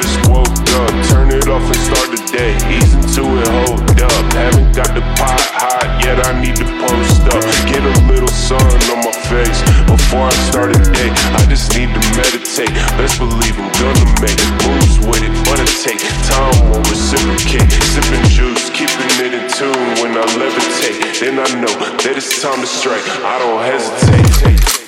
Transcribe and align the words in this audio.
just 0.00 0.18
woke 0.28 0.46
up. 0.80 0.92
Turn 1.08 1.28
it 1.32 1.48
off 1.48 1.64
and 1.64 1.82
start 1.88 2.08
the 2.12 2.20
day. 2.32 2.52
Ease 2.72 2.92
into 2.94 3.24
it, 3.40 3.48
hold 3.48 3.80
up. 4.00 4.24
Haven't 4.36 4.74
got 4.76 4.90
the 4.92 5.02
pot 5.16 5.40
hot 5.56 5.88
yet, 6.04 6.20
I 6.26 6.36
need 6.40 6.56
to 6.56 6.66
post 6.84 7.24
up. 7.32 7.44
Get 7.68 7.82
a 7.82 7.94
little 8.10 8.30
sun 8.30 8.60
on 8.92 9.00
my 9.04 9.14
face 9.26 9.60
before 9.88 10.28
I 10.28 10.34
start 10.48 10.76
a 10.76 10.80
day. 10.92 11.10
I 11.36 11.42
just 11.48 11.72
need 11.74 11.90
to 11.92 12.02
meditate. 12.14 12.72
Best 13.00 13.18
believe 13.18 13.56
I'm 13.56 13.72
gonna 13.80 14.06
make 14.20 14.40
moves 14.64 14.96
with 15.02 15.22
it, 15.24 15.34
but 15.48 15.58
it 15.60 15.70
take 15.82 16.02
time 16.28 16.70
won't 16.70 16.86
reciprocate. 16.88 17.70
Sipping 17.92 18.26
juice, 18.28 18.70
keeping 18.70 19.12
it 19.24 19.32
in 19.32 19.44
tune 19.50 19.86
when 20.02 20.12
I 20.16 20.24
levitate. 20.36 21.20
Then 21.20 21.40
I 21.40 21.48
know 21.60 21.72
that 22.04 22.14
it's 22.16 22.42
time 22.42 22.60
to 22.60 22.66
strike. 22.66 23.04
I 23.24 23.38
don't 23.40 23.62
hesitate. 23.64 24.85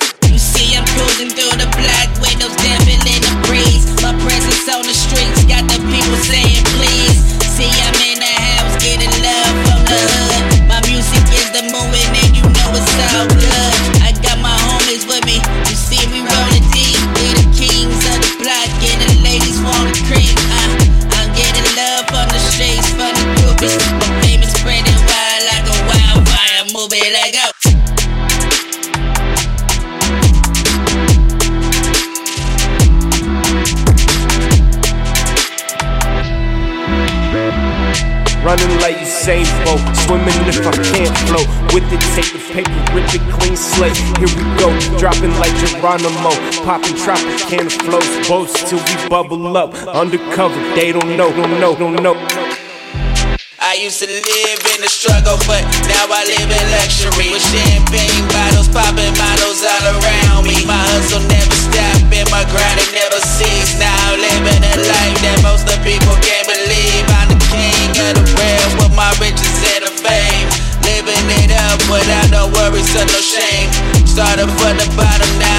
Let 26.87 27.33
go. 27.33 27.45
Running 38.41 38.79
like 38.79 38.95
Usain 38.95 39.43
Bolt, 39.65 39.81
swimming 40.07 40.27
if 40.47 40.65
I 40.65 40.71
can't 40.71 41.17
float. 41.27 41.47
With 41.73 41.91
it, 41.91 41.99
take 42.15 42.31
the 42.31 42.39
paper, 42.53 42.71
rip 42.95 43.13
it 43.13 43.21
clean 43.33 43.57
slate. 43.57 43.97
Here 44.17 44.29
we 44.29 44.43
go, 44.57 44.71
dropping 44.97 45.35
like 45.37 45.53
Geronimo, 45.57 46.31
popping 46.63 46.95
can 46.95 47.65
of 47.65 47.73
flows, 47.73 48.27
boats 48.29 48.69
till 48.69 48.79
we 48.79 49.09
bubble 49.09 49.57
up. 49.57 49.73
Undercover, 49.73 50.55
they 50.75 50.93
don't 50.93 51.17
know, 51.17 51.29
don't 51.33 51.59
know, 51.59 51.75
don't 51.75 52.01
know. 52.01 52.68
I 53.69 53.77
used 53.77 54.01
to 54.01 54.09
live 54.09 54.61
in 54.73 54.81
the 54.81 54.89
struggle, 54.89 55.37
but 55.45 55.61
now 55.85 56.09
I 56.09 56.25
live 56.25 56.49
in 56.49 56.65
luxury. 56.73 57.29
With 57.29 57.45
champagne 57.53 58.25
bottles, 58.33 58.65
popping 58.65 59.13
models 59.13 59.61
all 59.61 59.85
around 59.93 60.49
me. 60.49 60.65
My 60.65 60.81
hustle 60.97 61.21
never 61.29 61.53
stopped, 61.53 62.09
and 62.09 62.25
my 62.33 62.49
grind 62.49 62.81
it 62.81 62.89
never 62.97 63.21
ceased. 63.21 63.77
Now 63.77 63.93
I'm 64.09 64.17
living 64.17 64.65
a 64.65 64.73
life 64.73 65.17
that 65.21 65.37
most 65.45 65.69
of 65.69 65.77
people 65.85 66.17
can't 66.17 66.49
believe. 66.49 67.05
I'm 67.13 67.29
the 67.29 67.37
king 67.53 67.93
of 68.09 68.17
the 68.17 68.25
world 68.41 68.73
with 68.81 68.93
my 68.97 69.13
riches 69.21 69.61
and 69.77 69.85
the 69.85 69.93
fame. 70.01 70.49
Living 70.81 71.29
it 71.45 71.53
up 71.69 71.77
without 71.93 72.25
no 72.33 72.49
worries 72.49 72.89
or 72.97 73.05
no 73.05 73.21
shame. 73.21 73.69
Started 74.09 74.49
from 74.57 74.81
the 74.81 74.89
bottom, 74.97 75.29
now 75.37 75.58